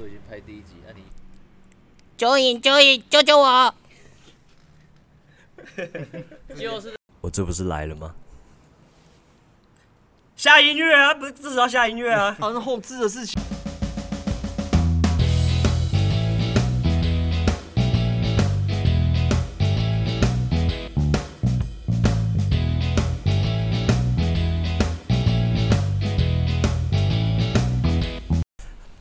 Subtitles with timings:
[0.00, 1.02] 都已经拍第一集，那你
[2.16, 3.74] 九影九影救救我！
[6.56, 8.14] 就是我这不是来了吗？
[10.36, 12.34] 下音乐啊，不是至少要下音乐啊。
[12.40, 13.38] 好像后置的事情。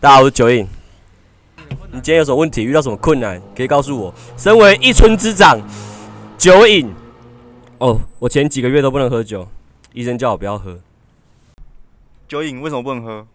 [0.02, 0.68] 大家好，我是九影。
[1.99, 2.63] 你今天有什么问题？
[2.63, 3.41] 遇到什么困难？
[3.53, 4.13] 可以告诉我。
[4.38, 5.59] 身为一村之长，
[6.38, 6.90] 酒瘾。
[7.77, 9.45] 哦，我前几个月都不能喝酒，
[9.91, 10.80] 医生叫我不要喝。
[12.26, 13.27] 酒瘾为什么不能喝？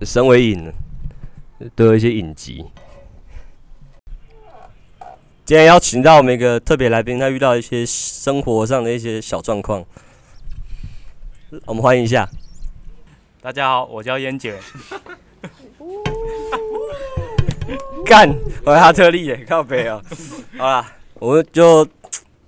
[0.00, 0.72] 身为影，
[1.76, 2.64] 都有一些隐疾。
[5.44, 9.84] 今天邀请到我们一个特别来宾，他遇到一些生活上的一些小状况，
[11.66, 12.26] 我们欢迎一下。
[13.42, 14.58] 大家好，我叫烟姐。
[18.08, 18.26] 干，
[18.64, 20.02] 我是哈特利耶，靠北哦。
[20.56, 21.86] 好啦，我们就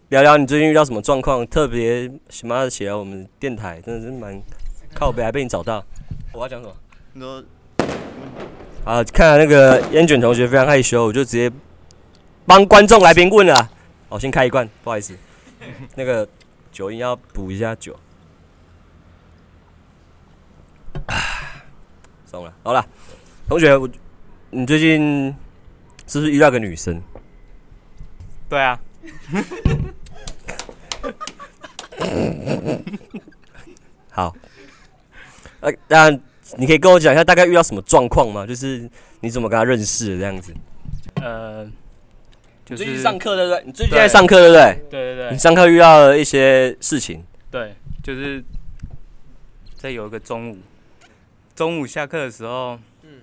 [0.09, 4.41] 聊聊你最近遇到什么状况，特别什么的起来我们电台，真的是蛮
[4.95, 5.85] 靠北，还被你找到。
[6.33, 6.75] 我要讲什么？
[7.13, 7.45] 你说，
[8.87, 11.53] 啊，看来那个烟卷同学非常害羞，我就直接
[12.47, 13.71] 帮观众来宾问了。
[14.09, 15.15] 我先开一罐，不好意思，
[15.95, 16.27] 那个
[16.73, 17.95] 酒应要补一下酒。
[22.25, 22.83] 送了，好了，
[23.47, 23.87] 同学，我，
[24.49, 25.37] 你最近
[26.11, 27.01] 是不是遇到个女生？
[28.49, 28.81] 对啊。
[34.11, 34.35] 好，
[35.61, 36.11] 呃，那
[36.57, 38.45] 你可以跟我讲一下大概遇到什么状况吗？
[38.45, 40.53] 就是你怎么跟她认识的这样子？
[41.23, 41.65] 呃，
[42.65, 43.63] 就是最近上课对不对？
[43.65, 44.83] 你最近在上课对不对？
[44.91, 45.39] 对对对你。
[45.39, 47.25] 上课遇到了一些事情。
[47.53, 48.43] 对，就是
[49.77, 50.59] 在有一个中午，
[51.55, 53.21] 中午下课的时候，嗯，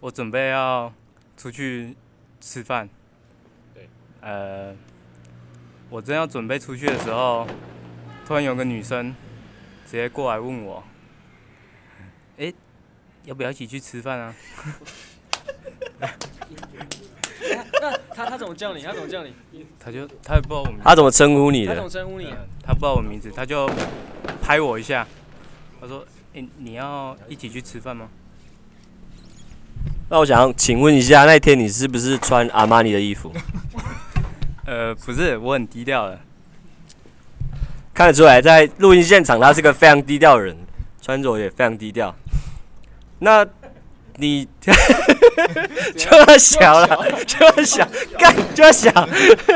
[0.00, 0.92] 我准备要
[1.38, 1.96] 出去
[2.48, 2.88] 吃饭。
[3.74, 3.86] 对。
[4.22, 4.74] 呃，
[5.90, 7.46] 我正要准备出去的时候，
[8.26, 9.14] 突然有个女生
[9.84, 10.82] 直接过来问我
[12.38, 12.50] ：“哎，
[13.24, 14.34] 要不要一起去吃饭啊？”
[17.80, 18.82] 那他他怎么叫你？
[18.82, 19.34] 他怎么叫你？
[19.78, 20.82] 他就他也不知道我名字。
[20.84, 21.90] 他怎么称呼你的他怎么？
[21.90, 22.34] 称呼你？
[22.64, 23.70] 他不知道我名字，他就
[24.40, 25.06] 拍我一下，
[25.80, 28.08] 他说：“哎、你要一起去吃饭吗
[30.10, 33.32] 那我想请问一下，那天你是不是穿阿玛尼的衣服？？”
[34.64, 36.18] 呃，不是，我很低调的。
[37.94, 40.56] 看得出来，在录音现场他是个非常低调的人，
[41.02, 42.14] 穿着也非常低调。
[43.18, 43.46] 那
[44.16, 44.46] 你
[45.96, 47.86] 就要小了，就要小，
[48.18, 48.90] 干就要小。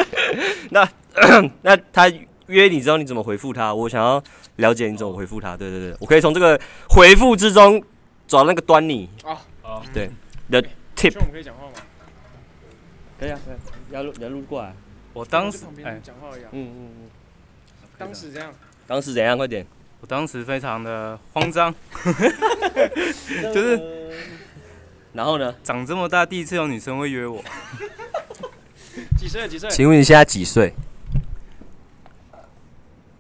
[0.71, 0.89] 那
[1.63, 2.11] 那他
[2.47, 3.73] 约你之后，你怎么回复他？
[3.73, 4.23] 我想要
[4.57, 5.57] 了解你怎么回复他。
[5.57, 7.83] 对对对，我可以从这个回复之中
[8.27, 9.09] 找到那个端倪。
[9.25, 10.11] 哦哦，对
[10.61, 11.25] ，the tip 我。
[11.25, 11.73] 们可以讲话吗？
[13.19, 13.55] 可以啊，可以。
[13.91, 14.75] 要录，要录过来。
[15.13, 16.49] 我当时哎，讲话而已啊。
[16.53, 17.11] 嗯嗯嗯。
[17.99, 18.53] 当时这样，
[18.87, 19.37] 当时怎样？
[19.37, 19.67] 快点。
[20.01, 21.73] 我当时非常的慌张，
[23.55, 23.81] 就是
[25.13, 25.55] 然后呢？
[25.63, 27.41] 长这么大第一次有女生会约我。
[29.17, 29.47] 几岁？
[29.47, 29.71] 几岁？
[29.71, 30.75] 请问你现在几岁？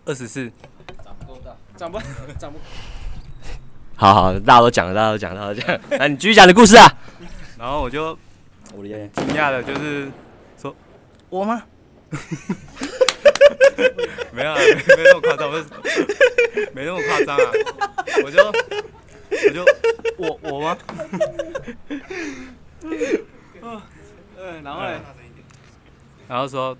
[0.04, 0.50] 二十四，
[1.04, 2.00] 长不大长不？
[2.37, 2.59] 长不
[3.94, 5.99] 好好，大家都讲了，大家都讲了，大家都讲了。
[6.00, 6.99] 那你继续讲你的故事啊。
[7.62, 8.18] 然后我就
[8.74, 10.10] 我的天，惊讶的就是
[10.58, 10.74] 说，
[11.30, 11.62] 我吗？
[14.34, 15.48] 没有啊，没没那么夸张，
[16.74, 17.52] 没那么夸张啊，
[18.24, 18.44] 我就
[19.30, 19.64] 我就
[20.18, 20.76] 我我吗？
[23.60, 23.80] 嗯，
[24.64, 25.00] 然后嘞，
[26.26, 26.76] 然后说，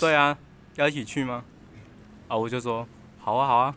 [0.00, 0.38] 对啊，
[0.76, 1.44] 要一起去吗？
[2.28, 2.88] 啊，我就说
[3.18, 3.74] 好啊好啊，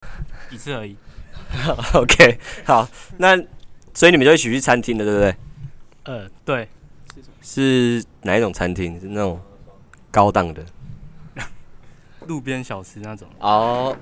[0.50, 0.96] 一次而已。
[1.94, 2.88] OK，好，
[3.18, 3.36] 那
[3.94, 5.36] 所以你们就一起去餐厅的，对不对？
[6.04, 6.68] 呃，对，
[7.42, 8.98] 是哪一种餐厅？
[9.00, 9.40] 是那种
[10.10, 10.64] 高档的？
[12.26, 13.26] 路边小吃那种。
[13.40, 13.96] 哦，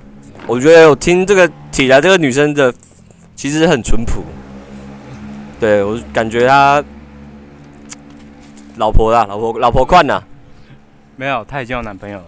[0.47, 2.73] 我觉得我听这个起来，这个女生的
[3.35, 4.23] 其实很淳朴。
[5.61, 6.85] 对我感觉她
[8.77, 10.23] 老婆啦，老婆老婆款呐。
[11.17, 12.25] 没有，她已经有男朋友了。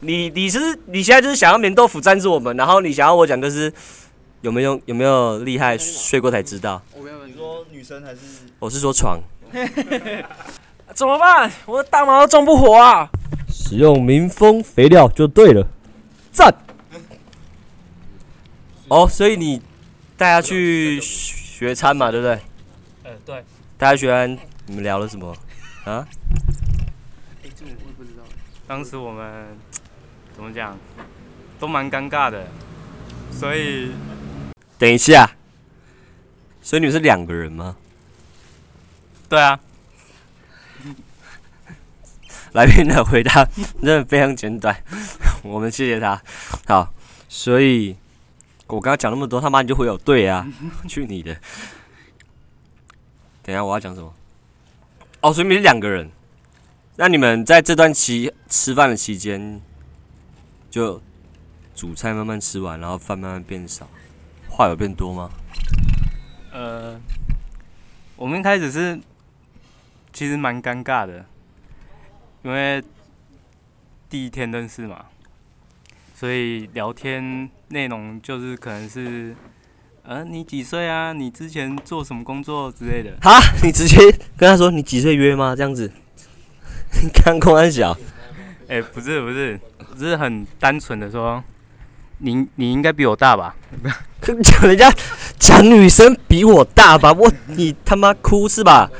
[0.00, 3.72] 你你是你现在就是想要棉豆腐赞助我们，然后你想要我讲的是
[4.40, 6.80] 有没有有没有厉害，睡过才知道。
[6.94, 8.20] 我不要问你说女生还是？
[8.58, 9.20] 我是说床。
[10.94, 11.50] 怎么办？
[11.66, 13.08] 我的大毛都种不活啊！
[13.48, 15.66] 使用民风肥料就对了，
[16.32, 16.54] 赞。
[18.88, 19.60] 哦，所以你
[20.16, 22.40] 带他去学餐嘛，对不对？
[23.04, 23.44] 呃，对。
[23.76, 25.30] 大家学完，你们聊了什么
[25.84, 26.06] 啊？
[27.42, 28.22] 哎，这我我也不知道。
[28.66, 29.56] 当时我们
[30.34, 30.76] 怎么讲，
[31.58, 32.46] 都蛮尴尬的，
[33.30, 33.90] 所以
[34.78, 35.32] 等一下，
[36.62, 37.76] 所以你们是两个人吗？
[39.28, 39.58] 对啊，
[42.52, 43.44] 来宾的回答
[43.82, 44.82] 真的非常简短，
[45.42, 46.22] 我们谢谢他。
[46.66, 46.94] 好，
[47.28, 47.96] 所以
[48.68, 50.46] 我刚刚讲那么多，他妈你就会有对啊，
[50.88, 51.34] 去你的！
[53.42, 54.14] 等一下我要讲什么？
[55.20, 56.10] 哦，所以你们是两个人。
[56.96, 59.60] 那你们在这段期吃饭的期间，
[60.70, 61.00] 就
[61.74, 63.88] 主菜慢慢吃完，然后饭慢慢变少，
[64.58, 65.30] 话有变多吗？
[66.52, 67.00] 呃，
[68.16, 68.98] 我们一开始是
[70.12, 71.24] 其实蛮尴尬的，
[72.42, 72.82] 因为
[74.10, 75.04] 第一天认识嘛，
[76.12, 79.32] 所以聊天内容就是可能是，
[80.02, 81.12] 呃，你几岁啊？
[81.12, 83.16] 你之前做什么工作之类的。
[83.22, 85.54] 哈， 你直接跟他说你几岁约吗？
[85.54, 85.88] 这样子，
[87.00, 87.92] 你看公安小，
[88.66, 89.60] 哎、欸，不是不是，
[89.96, 91.44] 只是很单纯的说，
[92.18, 93.54] 你你应该比我大吧？
[94.20, 94.92] 讲人家
[95.38, 97.12] 讲女生比我大吧？
[97.12, 98.90] 我你他妈哭是吧？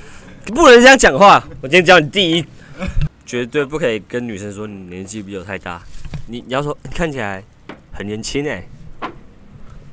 [0.47, 1.43] 不能这样讲话。
[1.61, 2.45] 我今天教你第一，
[3.27, 5.83] 绝对不可以跟女生说你年纪比我太大。
[6.27, 7.43] 你你要说你看起来
[7.93, 8.67] 很年轻哎，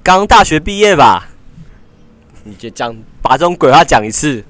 [0.03, 1.29] 刚大学毕业吧？
[2.43, 4.43] 你就讲把这种鬼话讲一次。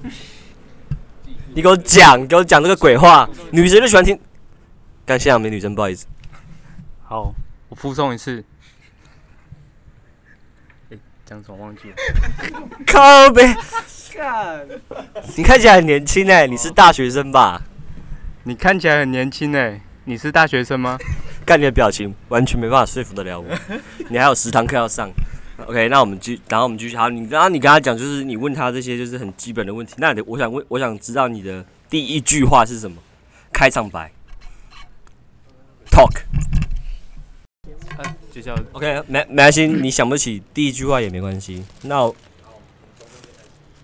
[1.53, 4.19] 你给我讲，给我讲这个鬼话，女生就喜欢听。
[5.05, 6.05] 刚现场没女生，不好意思。
[7.03, 7.33] 好，
[7.69, 8.43] 我附送一次。
[11.25, 11.95] 讲什么忘记了？
[12.85, 13.55] 靠呗！
[15.35, 17.63] 你看起来很年轻哎，你是大学生吧？
[18.43, 20.97] 你看起来很年轻哎，你是大学生吗？
[21.45, 23.47] 看你的表情，完全没办法说服得了我。
[24.09, 25.09] 你还有十堂课要上。
[25.65, 26.95] OK，那我们继，然后我们继续。
[26.95, 29.95] 好，你刚刚你跟他讲，就是你问他这些就是很基本的问题。
[29.97, 32.97] 那你我想问，我想知道你的第一句话是什么？
[33.51, 34.11] 开场白。
[35.89, 36.21] Talk。
[38.73, 41.63] OK，没没关系，你想不起第一句话也没关系。
[41.83, 42.11] 那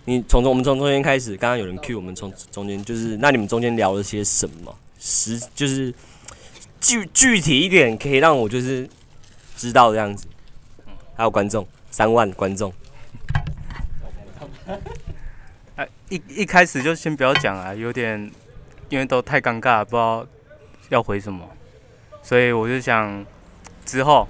[0.04, 4.76] 你从中我们从中间开始，刚刚有人 cue 我们从中间，就是那你们中间聊了些什么？
[4.98, 5.94] 实就是
[6.80, 8.86] 具具体一点，可以让我就是
[9.56, 10.26] 知道这样子。
[11.14, 12.70] 还有观众，三万观众。
[15.76, 18.30] 哎，一一开始就先不要讲啊，有点
[18.90, 20.26] 因为都太尴尬，不知道
[20.90, 21.48] 要回什么，
[22.22, 23.24] 所以我就想
[23.86, 24.28] 之后。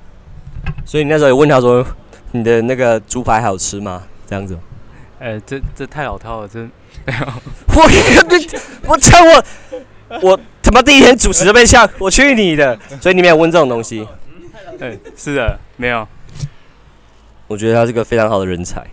[0.85, 1.87] 所以你那时候有问他说
[2.33, 4.59] ：“你的那个猪排好吃吗？”这样子。
[5.19, 6.71] 哎、欸，这这太老套了，真
[7.07, 7.27] 没有。
[7.75, 12.77] 我我操我我他妈第一天主持都被呛，我去你的！
[13.01, 14.07] 所以你没有问这种东西。
[14.81, 16.07] 哎、欸，是的，没有。
[17.47, 18.85] 我觉得他是个非常好的人才。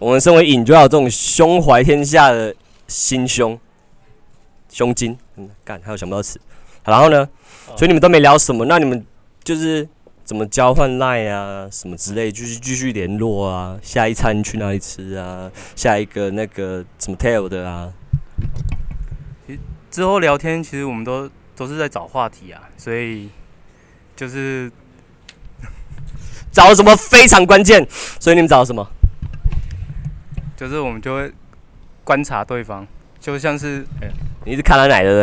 [0.00, 2.52] 我们身为影，就要有这种胸怀天下的
[2.88, 3.56] 心胸、
[4.68, 5.16] 胸襟。
[5.36, 6.40] 嗯，干还有想不到词。
[6.84, 7.28] 然后呢？
[7.76, 8.64] 所以你们都没聊什么？
[8.64, 9.06] 那你们
[9.44, 9.88] 就是。
[10.24, 13.76] 怎么交换赖啊，什么之类，就是继续联络啊。
[13.82, 15.50] 下一餐去哪里吃啊？
[15.74, 17.92] 下一个那个什么 tail 的啊？
[19.46, 19.58] 其实
[19.90, 23.28] 之后聊天，其实我们都都是在找话题啊，所以
[24.14, 24.70] 就是
[26.52, 27.86] 找什么非常关键。
[28.20, 28.88] 所以你们找什么？
[30.56, 31.32] 就是我们就会
[32.04, 32.86] 观察对方，
[33.20, 33.84] 就像是。
[34.00, 34.10] 欸
[34.44, 35.20] 你是看他奶对不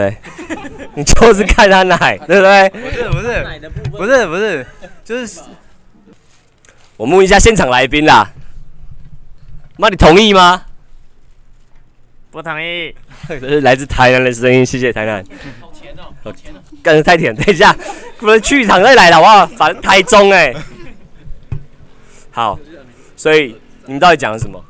[0.56, 0.88] 对？
[0.96, 2.70] 你就是看他奶对不对？
[2.70, 3.46] 不是不是
[3.98, 4.66] 不是不是，
[5.10, 5.42] 就是
[6.96, 8.32] 我问一下现场来宾啦。
[9.78, 10.68] 那，你同意吗？
[12.30, 12.94] 不同意。
[13.28, 15.26] 这 是来自台南的声音，谢谢台南。
[15.60, 16.60] 好甜哦，好甜哦。
[16.84, 17.76] 干得太甜，等一下，
[18.20, 19.48] 不能去一场再来了好不好？
[19.58, 20.54] 反正台中哎。
[22.30, 22.60] 好，
[23.18, 24.64] 所以你们到底讲了什么？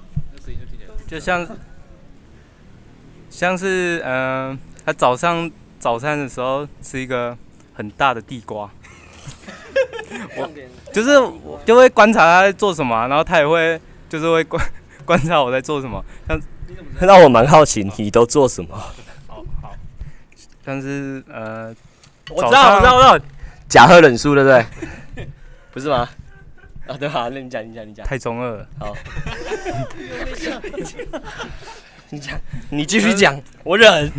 [1.05, 1.45] 就像。
[3.29, 7.37] 像是嗯、呃，他早上早餐的时候吃一个
[7.73, 8.69] 很大的地瓜，
[10.37, 10.49] 我
[10.91, 11.09] 就是
[11.65, 14.63] 就会观察他在做什么，然后他也会就是会观
[15.05, 16.41] 观察我在做什么，像
[16.99, 18.75] 让我蛮好奇你都做什么。
[19.27, 19.75] 好，好，
[20.65, 21.73] 像是呃，
[22.29, 23.25] 我知道，我知道，我知道，
[23.67, 24.65] 假喝忍术对不对？
[25.71, 26.09] 不是吗？
[26.87, 28.05] 啊，对好，那你讲，你讲，你讲。
[28.05, 28.67] 太中二了。
[28.79, 28.95] 好。
[32.09, 32.39] 你讲，
[32.71, 34.11] 你继续讲，我忍。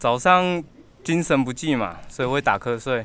[0.00, 0.64] 早上
[1.04, 3.04] 精神不济嘛，所以会打瞌睡。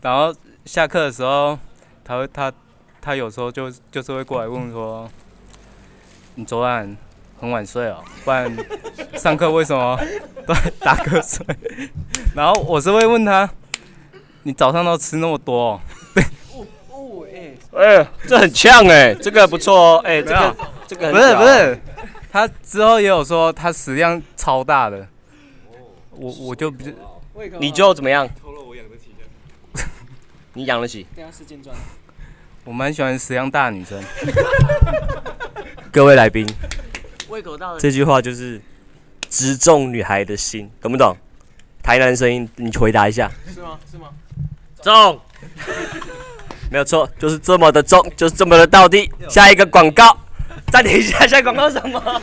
[0.00, 0.34] 然后
[0.68, 1.58] 下课的时候，
[2.04, 2.52] 他会他
[3.00, 5.08] 他有时候就就是会过来问说
[6.36, 6.94] ：“你昨晚
[7.40, 8.54] 很晚睡哦，不然
[9.14, 9.98] 上课为什么
[10.46, 11.42] 都打瞌睡？”
[12.36, 13.48] 然后我是会问他
[14.44, 15.80] ：“你早上都吃那么多哦？”
[17.74, 20.56] 哎 哎，这很呛哎，这个不错哦哎，这个
[20.86, 21.80] 这个不是不是。
[22.30, 25.08] 他之后也有说他食量超大的，
[26.10, 26.94] 我我就不是，
[27.58, 28.28] 你就怎么样？
[30.58, 31.06] 你养得起？
[32.64, 34.02] 我蛮喜欢食量大的女生。
[35.92, 36.44] 各位来宾，
[37.28, 38.60] 胃口大的这句话就是
[39.30, 41.16] 直中女孩的心，懂不懂？
[41.80, 43.30] 台南声音，你回答一下。
[43.54, 43.78] 是吗？
[43.88, 44.08] 是吗？
[44.82, 45.20] 中，
[46.72, 49.08] 没有错，就是这么的中，就是这么的到底。
[49.28, 50.18] 下一个广告，
[50.72, 52.20] 暂停一下， 下一个广告什么？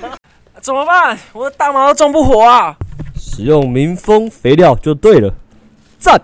[0.60, 1.18] 怎么办？
[1.32, 2.76] 我的大毛都种不活啊！
[3.18, 5.34] 使用民丰肥料就对了，
[5.98, 6.22] 赞。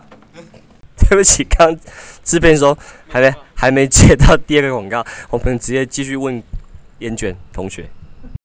[1.12, 1.78] 对不起，刚
[2.24, 2.78] 制片说
[3.10, 6.42] 还没还没接到第二个广告，我们直接继续问
[7.00, 7.90] 烟卷同学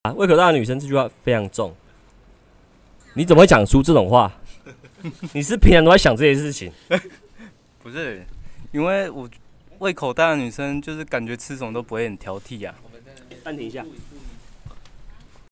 [0.03, 0.13] 啊。
[0.15, 1.73] 胃口大的女生这句话非常重，
[3.15, 4.33] 你怎么会讲出这种话？
[5.33, 6.73] 你是平常都在想这些事情？
[7.85, 8.27] 不是，
[8.73, 9.31] 因为我
[9.79, 12.83] 胃口大的女生就是感觉吃什么都不会很挑剔呀、啊。
[13.45, 13.87] 暂停一下。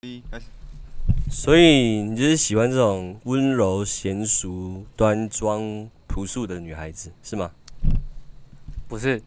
[0.01, 0.47] 一开始。
[1.31, 7.51] 所以你就是喜欢这种温柔娴熟、端庄朴素的女孩子，是吗？
[8.87, 9.21] 不是。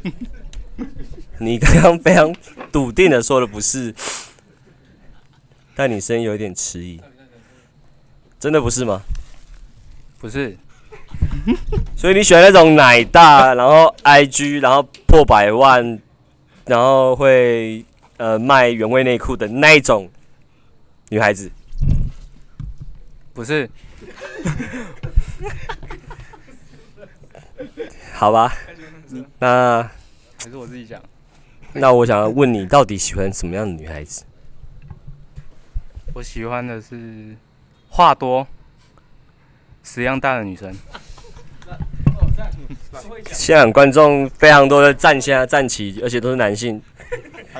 [1.38, 2.34] 你刚刚非常
[2.72, 3.94] 笃定的说的不是，
[5.74, 6.98] 但你声音有一点迟疑。
[8.40, 9.02] 真的不是吗？
[10.18, 10.56] 不是。
[11.98, 16.00] 所以你喜欢那种奶大，然后 IG，然后破百万，
[16.64, 17.84] 然后会
[18.16, 20.10] 呃卖原味内裤的那一种
[21.10, 21.52] 女孩子？
[23.34, 23.68] 不是。
[28.14, 28.52] 好吧，
[29.38, 29.82] 那
[30.42, 31.02] 还是我自己讲。
[31.72, 34.24] 那我想要问你，到底喜欢什么样的女孩子？
[36.14, 37.36] 我喜欢的是。
[37.94, 38.46] 话多、
[39.82, 40.72] 食量大的女生。
[43.30, 46.80] 现场观众非常多的站起来站起，而且都是男性。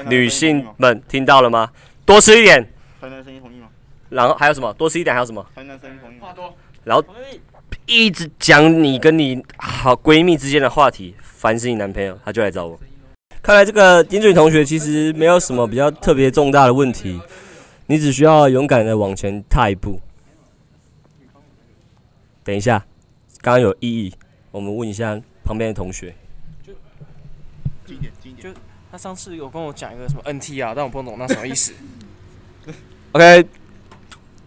[0.07, 1.71] 女性们听到了吗？
[2.07, 2.67] 多吃一点。
[2.99, 3.69] 台南声音同意吗？
[4.09, 4.73] 然后还有什么？
[4.73, 5.47] 多吃一点还有什么？
[5.55, 6.19] 台南声音同意。
[6.19, 6.57] 话多。
[6.85, 7.05] 然后
[7.95, 12.81] 一直讲你跟你好闺蜜之间的话题，凡是你男朋友，他就来找我。
[13.43, 17.21] 看来这个英俊同学其实没有什么比较特别重大的问题，
[17.89, 20.01] 你只需要勇敢的往前踏一步。
[22.43, 22.83] 等一下，
[23.43, 24.15] 刚刚有异议，
[24.51, 26.15] 我们问一下旁边的同学。
[26.67, 26.73] 就
[27.85, 28.55] 近一点，近一点。
[28.55, 31.75] 就他上次有跟我讲一个什么 NT 啊，但我不懂那什么意思。
[33.13, 33.45] OK，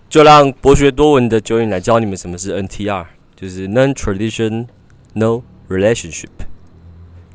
[0.09, 3.05] 就让博学多闻的九影来教你们什么是 NTR，
[3.36, 6.28] 就是 Non-Traditional Relationship。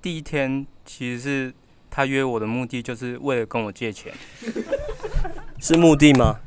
[0.00, 1.52] 第一天其实是
[1.90, 4.12] 他约我的目的，就是为了跟我借钱。
[5.60, 6.40] 是目的吗？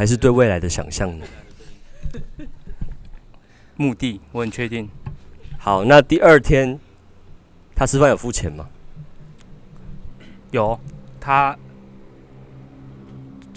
[0.00, 1.26] 还是对未来的想象呢？
[3.76, 4.88] 目的，我很确定。
[5.58, 6.80] 好，那第二天
[7.74, 8.66] 他吃饭有付钱吗？
[10.52, 10.80] 有。
[11.20, 11.54] 他，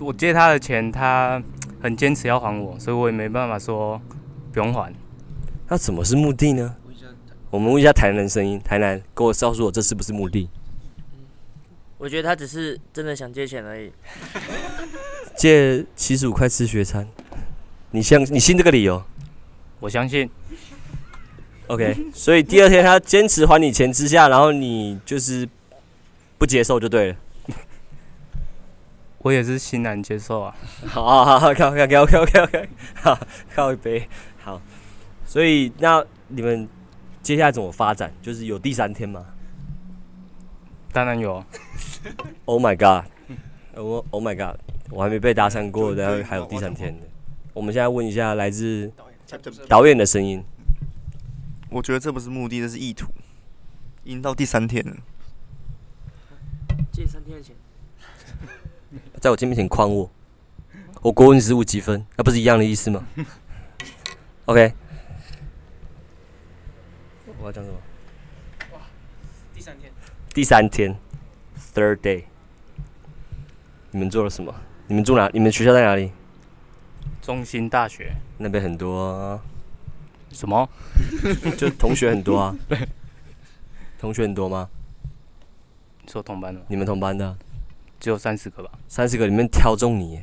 [0.02, 1.42] 我借他的钱，他
[1.82, 4.02] 很坚持要还我，所以我也没办法说
[4.52, 4.94] 不用还。
[5.70, 6.76] 那怎么是目的呢？
[7.52, 10.50] 我们问一下台南声音，台南，给我告诉我这是不是目的？
[11.98, 13.94] 我觉得他只是真的想借钱而已。
[15.36, 17.08] 借七十五块吃学餐，
[17.92, 19.04] 你相你信这个理由？
[19.80, 20.30] 我相信。
[21.68, 25.48] OK，所以第二天他坚持还你钱之下，然后你就是
[26.38, 27.16] 不接受就对了。
[29.20, 30.56] 我也是欣然接受啊！
[30.86, 33.18] 好，好，好，OK，OK，OK，OK，OK，好，
[33.56, 34.08] 靠一杯，
[34.42, 34.62] 好。
[35.26, 36.68] 所以那你们
[37.22, 38.14] 接下来怎么发展？
[38.22, 39.26] 就是有第三天吗？
[40.92, 41.44] 当然有。
[42.46, 43.10] Oh my god！
[43.76, 44.60] 我 Oh my god！
[44.94, 47.08] 我还没被搭讪过，然后还有第三天的。
[47.52, 48.92] 我们现在问一下来自
[49.68, 50.44] 导演的声音。
[51.70, 53.12] 我觉得这不是目的，这是意图。
[54.04, 54.96] 已经到第三天了。
[56.92, 57.56] 借三天的钱。
[59.20, 60.12] 在我面前诓我，
[61.02, 63.08] 我国文十五级分，那不是一样的意思吗？
[64.46, 64.74] OK，
[67.40, 67.78] 我要讲什么？
[68.74, 68.82] 哇，
[69.56, 69.92] 第三天。
[70.34, 70.96] 第三天
[71.74, 72.26] ，Third day。
[73.90, 74.54] 你们做了什么？
[74.88, 75.30] 你们住哪？
[75.34, 76.12] 你们学校在哪里？
[77.22, 78.14] 中心大学。
[78.38, 79.40] 那边很多
[80.32, 80.70] 什么？
[81.58, 82.56] 就同学很多啊。
[82.68, 82.88] 对。
[84.00, 84.70] 同学很多吗？
[86.02, 86.62] 你说同班的？
[86.68, 87.38] 你们同班的？
[88.00, 88.70] 只有三十个吧。
[88.90, 90.20] 三十个里面挑中你，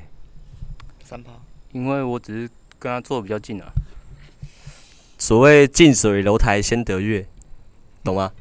[1.03, 1.33] 三趴。
[1.73, 3.73] 因为我只是跟他坐的比较近啊。
[5.17, 7.27] 所谓近水楼台先得月，
[8.05, 8.33] 懂吗？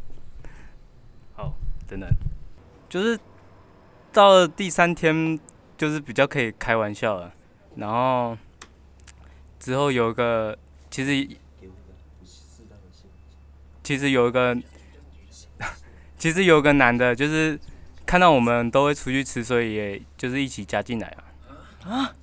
[1.35, 1.53] 好，
[1.87, 2.09] 等等，
[2.89, 3.17] 就是
[4.11, 5.39] 到了第三天，
[5.79, 7.33] 就是比较可以开玩笑了。
[7.77, 8.37] 然后
[9.59, 10.55] 之后有一个，
[10.91, 11.27] 其实
[13.81, 14.55] 其实有一个。
[16.19, 17.57] 其实有个男的，就是
[18.05, 21.23] 看到我们都会出去吃，所以也就是一起加进来啊。
[21.89, 22.13] 啊？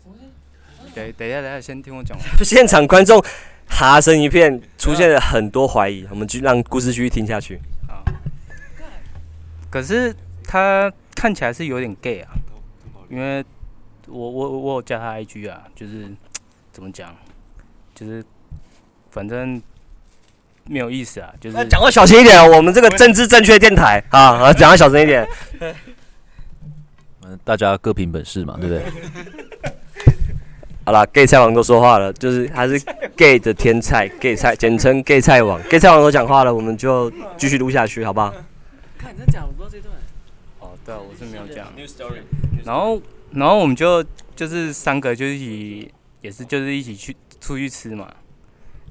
[0.95, 2.15] 等等一下，等一下，先听我讲。
[2.45, 3.25] 现场观众
[3.67, 6.07] 哈声一片，出现了很多怀疑。
[6.11, 7.59] 我们就让故事继续听下去。
[7.89, 8.05] 啊。
[9.71, 12.37] 可是他看起来是有点 gay 啊，
[13.09, 13.45] 因为
[14.07, 16.09] 我我我有加他 IG 啊，就是
[16.73, 17.15] 怎么讲，
[17.95, 18.25] 就是
[19.11, 19.61] 反正。
[20.69, 25.25] 没有意思啊，就是讲话小心一点，我们这个政治正确电台啊，讲话小声一点。
[27.23, 28.83] 嗯，大家各凭本事嘛，对不对？
[30.85, 32.81] 好啦，gay 菜王都说话了，就是他是
[33.17, 38.35] gay 的天菜，gay 菜简称 gay 菜王，gay 菜王都讲话了，我们就继续录下去，好不好？
[38.99, 39.95] 看你在讲，我不知道这段。
[40.59, 41.73] 哦，对啊，我是没有讲。
[42.66, 44.04] 然后，然后我们就
[44.35, 48.12] 就是三个，就一起，也是就是一起去出去吃嘛。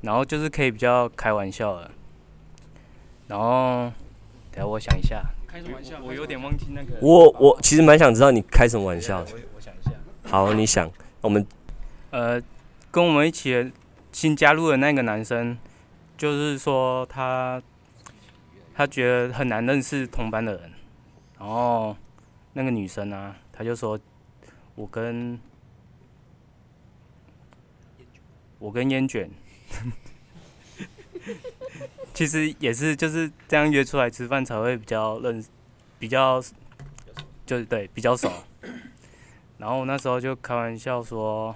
[0.02, 1.92] 然后就是可以比较开玩笑了，
[3.28, 3.92] 然后
[4.52, 5.98] 等下我想一下，开什么玩笑？
[6.04, 6.96] 我有点忘记那个。
[7.02, 9.20] 我我其实蛮想知道你开什么玩笑。
[9.20, 9.92] 我我想一下。
[10.30, 10.90] 好，你想，
[11.22, 11.46] 我们
[12.12, 12.42] 呃，
[12.92, 13.72] 跟我们一起
[14.12, 15.58] 新加入的那个男生，
[16.16, 17.62] 就是说他
[18.76, 20.72] 他觉得很难认识同班的人，
[21.40, 21.98] 然后
[22.54, 23.98] 那个女生啊，他就说，
[24.76, 25.40] 我跟
[28.60, 29.30] 我跟烟卷。
[32.14, 35.50] 其实也是就是这样约出来吃饭才会比较认识，
[35.98, 36.42] 比较
[37.46, 38.32] 就是对比较熟。
[39.58, 41.56] 然后我那时候就开玩笑说，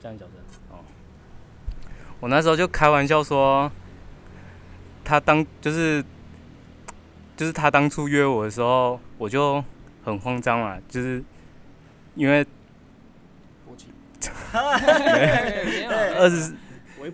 [0.00, 0.34] 这样讲的
[0.70, 0.78] 哦。
[2.20, 3.70] 我那时候就开玩笑说，
[5.04, 6.04] 他当就是
[7.36, 9.64] 就是他当初约我的时候，我就
[10.04, 11.22] 很慌张嘛，就是
[12.14, 12.46] 因为
[16.16, 16.54] 二十。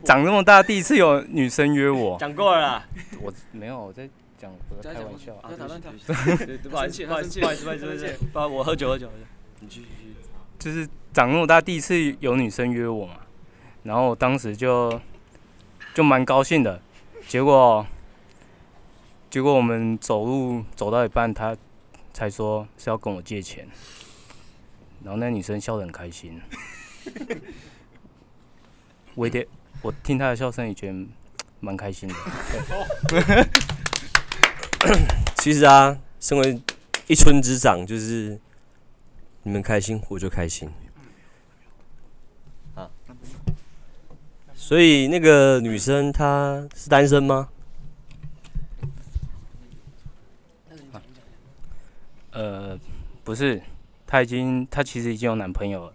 [0.04, 2.16] 长这么大，第一次有女生约我。
[2.16, 2.84] 讲过了啦。
[3.20, 5.32] 我没有我在讲，我在开玩笑。
[5.42, 5.90] 不要打断他。
[6.68, 7.84] 不好意思，不好意思，不好意思，不好意思，
[8.32, 8.54] 不好意思。
[8.54, 9.08] 我喝酒，喝酒。
[9.58, 9.86] 你继续。
[10.60, 13.14] 就是长那么大，第一次有女生约我嘛，
[13.82, 15.00] 然后我当时就
[15.92, 16.80] 就蛮高兴的。
[17.26, 17.84] 结果
[19.28, 21.56] 结果我们走路走到一半，他
[22.12, 23.68] 才说是要跟我借钱，
[25.02, 26.40] 然后那女生笑得很开心。
[29.14, 29.46] 我一点。
[29.82, 31.06] 我听她的笑声也觉得
[31.58, 32.14] 蛮开心的。
[35.38, 36.60] 其实啊，身为
[37.06, 38.38] 一村之长，就是
[39.42, 40.68] 你们开心，我就开心。
[42.74, 42.90] 啊，
[44.52, 47.48] 所以那个女生她是单身吗？
[52.32, 52.78] 呃，
[53.24, 53.60] 不是，
[54.06, 55.92] 她已经，她其实已经有男朋友了。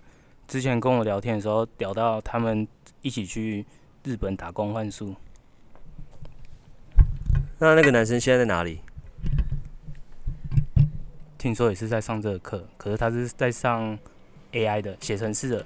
[0.48, 2.67] 之前跟我聊天的时候，聊到他们
[3.02, 3.65] 一起去。
[4.06, 5.15] 日本打工换宿。
[7.58, 8.80] 那那个男生现在在哪里？
[11.39, 13.98] 听说也是在上这个课，可是他是在上
[14.52, 15.65] AI 的写程式的。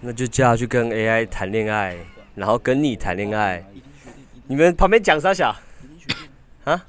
[0.00, 1.94] 那就叫他去跟 AI 谈恋爱，
[2.34, 3.62] 然后跟你谈恋爱。
[4.46, 5.54] 你们旁边讲啥小？
[6.64, 6.86] 啊？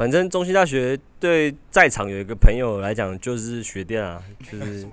[0.00, 4.18] 反正中兴大学对在场有一个朋友来讲就是学电啊，
[4.50, 4.88] 就是。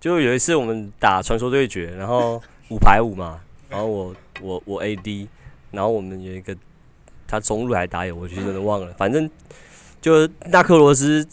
[0.00, 2.42] 就有一次我们打传说对决，然后。
[2.70, 5.26] 五排五嘛，然后我我我 AD，
[5.72, 6.56] 然后我们有一个
[7.26, 9.28] 他中路还打野，我其实真的忘了，反正
[10.00, 11.26] 就纳克罗斯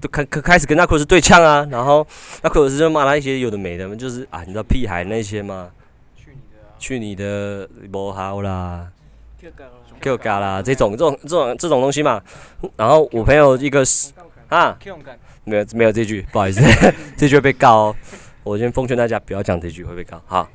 [0.00, 2.04] 都开开开始跟纳克罗斯对呛啊，然后
[2.42, 5.70] 纳克罗斯就骂他一些有的没的，就是啊，你知道屁孩那些吗？
[6.78, 8.90] 去你的不好啦
[10.00, 12.20] ，Q 嘎啦，这种这种这种这种东西嘛，
[12.76, 14.12] 然后我朋友一个是
[14.48, 14.76] 啊，
[15.44, 16.60] 没有没有这句，不好意思，
[17.16, 17.96] 这句会被告哦。
[18.42, 20.20] 我先奉劝大家不要讲这句会被告。
[20.26, 20.48] 好，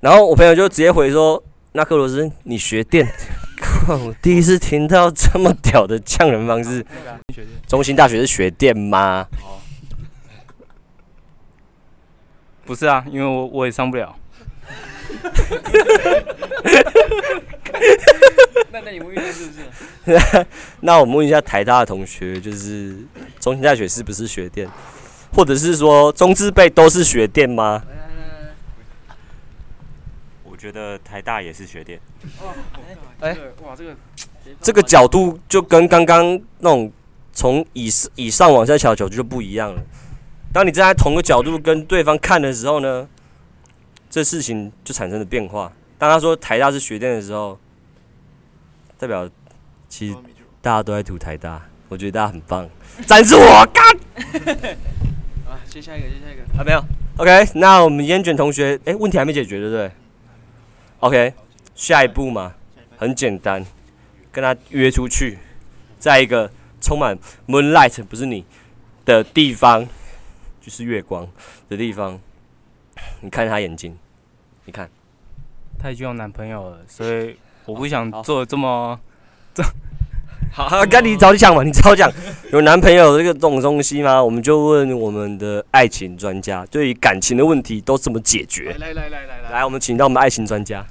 [0.00, 3.06] 然后我朋友就直接回说：“那克罗斯，你学电？
[3.88, 6.84] 我第一次听到这么屌的呛人方式。
[7.66, 9.26] 中心大学是学电吗？
[12.64, 14.16] 不是啊，因为我我也上不了。
[18.72, 19.60] 那那你问一下是不是？
[20.80, 22.94] 那我们问一下台大的同学，就是
[23.38, 24.68] 中兴大学是不是学电？
[25.32, 27.82] 或者是说中字辈都是学电吗？
[30.44, 32.00] 我觉得台大也是学电。
[33.20, 33.96] 哎，哇，这个
[34.60, 36.90] 这个角度就跟刚刚那种
[37.32, 39.80] 从以以上往下瞧的角度就不一样了。
[40.52, 43.08] 当你站在同个角度跟对方看的时候呢，
[44.10, 45.72] 这事情就产生了变化。
[45.96, 47.58] 当他说台大是学电的时候，
[48.98, 49.26] 代表
[49.88, 50.16] 其实
[50.60, 52.68] 大家都在读台大，我觉得大家很棒，
[53.06, 53.84] 赞助我干！
[55.48, 56.84] 啊，接下一个，接下一个啊，没有
[57.16, 59.90] ，OK，那我们烟卷同学，哎，问题还没解决，对不对
[60.98, 61.34] ？OK，
[61.74, 62.54] 下一步嘛，
[62.98, 63.64] 很简单，
[64.32, 65.38] 跟他约出去，
[65.98, 68.44] 在一个充满 moonlight 不是你
[69.04, 69.86] 的地方。
[70.62, 71.26] 就是月光
[71.70, 72.20] 的地方，
[73.20, 73.96] 你看他眼睛，
[74.64, 74.88] 你看，
[75.78, 77.36] 他已经有男朋友了，所以
[77.66, 78.98] 我不想做这么
[79.54, 79.62] 这。
[80.52, 82.10] 好，好，跟 你早讲嘛，你早讲，
[82.50, 84.22] 有男朋友这个这种东西吗？
[84.22, 88.74] 我们就问我们的爱情专家，对于感情的问题都怎么解决？
[88.78, 90.84] 来来来来来，来，我们请到我们爱情专家，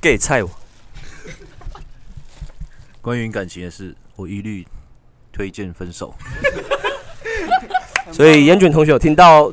[0.00, 0.50] 给菜我。
[3.02, 4.66] 关于感情的事，我一律
[5.32, 6.14] 推荐分手。
[8.10, 9.52] 所以严卷同学有听到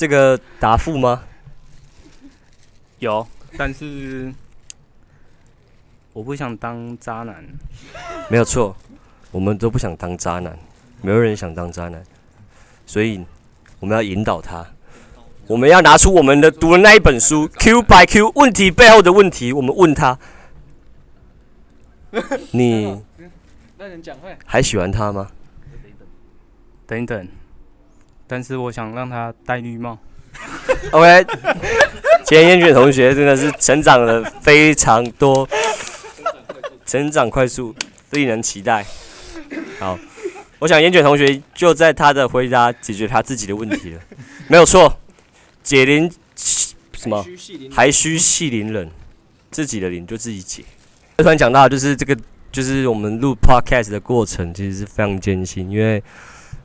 [0.00, 1.24] 这个答复吗？
[3.00, 4.32] 有，但是
[6.14, 7.44] 我不想当渣男。
[8.30, 8.74] 没有错，
[9.30, 10.58] 我们都不想当渣男，
[11.02, 12.02] 没有人想当渣男，
[12.86, 13.22] 所以
[13.78, 14.66] 我们要引导他，
[15.46, 20.18] 我们要拿出我们的读的那一本书 Q by Q 问题背后的问题，我们问他：
[22.52, 23.02] 你
[24.46, 25.30] 还喜欢他吗？
[26.86, 27.28] 等一等。
[28.30, 29.98] 但是我想让他戴绿帽。
[30.92, 31.26] OK，
[32.24, 35.48] 今天烟卷同学真的是成长了非常多，
[36.86, 37.74] 成长快速，
[38.10, 38.86] 令人期待。
[39.80, 39.98] 好，
[40.60, 44.00] 我想烟卷同学就在他的回答解决他自己的问题了，
[44.46, 44.96] 没有错。
[45.64, 46.08] 解铃
[46.94, 47.26] 什么？
[47.72, 48.88] 还需系铃人，
[49.50, 50.62] 自己的铃就自己解。
[51.16, 52.16] 突然讲到就是这个，
[52.52, 56.00] 就是我们录 Podcast 的过程其实是非常艰辛，因为。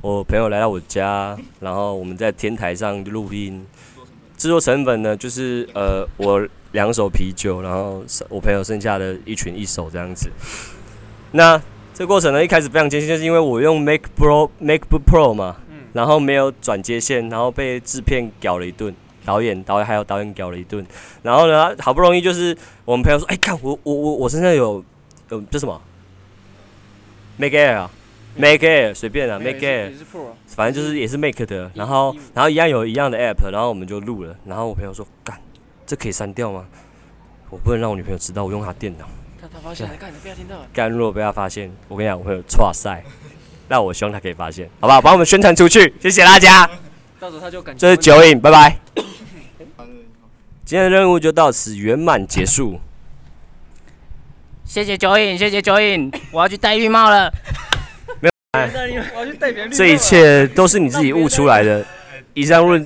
[0.02, 3.66] 我朋友来到我家，然后我们在天台上录音。
[4.38, 10.30] 制作成本呢，就是呃，我两手啤酒，然后我朋友剩下的一群一手这样子。
[11.32, 11.60] 那
[11.94, 15.56] 这过程呢，一开始非常艰辛，就是因为我用 Mac Pro MacBook Pro 嘛，
[15.94, 18.94] 然后没有转接线，然后被制片屌了一顿，
[19.24, 20.86] 导演导演还有导演屌了一顿。
[21.24, 24.84] 然后呢，好不容易就是我们朋友说，哎，看我我我我身上有
[25.30, 25.82] 有这什么
[27.38, 27.92] Mac Air 啊。
[28.38, 29.92] Mac Air 随便啊，Mac Air，
[30.48, 35.40] 反正就是也是 Make 的，然后然后一样有一样的 App，然后我们就录了，然后我朋友说干，
[35.86, 36.66] 这可以删掉吗？
[37.50, 39.08] 我不能让我女朋友知道我用她电脑。
[39.40, 40.56] 他他发现了，干你不要听到。
[40.74, 43.04] 干如果被她发现，我跟你讲我会有错赛，
[43.70, 45.02] 那我希望她可以发现，好不好？
[45.02, 46.70] 把我们宣传出去，谢谢大家。
[47.20, 47.80] 到时候他就感觉。
[47.80, 48.78] 这是酒瘾，拜拜。
[50.66, 52.80] 今天的任务就到此圆满结束。
[54.66, 57.32] 谢谢酒瘾，谢谢酒瘾，我要去戴浴帽了。
[59.72, 61.86] 这一切都是你自己悟出来的。
[62.34, 62.86] 以上论，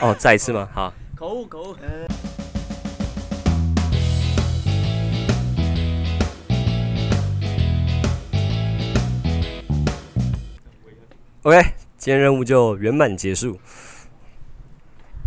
[0.00, 0.68] 哦，再一次吗？
[0.72, 0.92] 好。
[1.14, 1.76] 口误，口误。
[11.42, 11.62] OK，
[11.96, 13.58] 今天任务就圆满结束。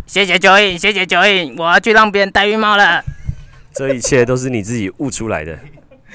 [0.06, 3.04] 谢谢九影，谢谢九影，我要去让别人戴浴帽了。
[3.72, 5.58] 这一切都是你自己悟出来的，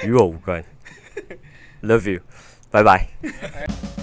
[0.04, 0.64] 与我无关。
[1.82, 2.22] Love you。
[2.78, 3.08] 拜拜。